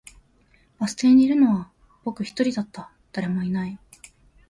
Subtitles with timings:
[0.79, 1.69] バス停にいるのは
[2.03, 3.79] 僕一人だった、誰もいない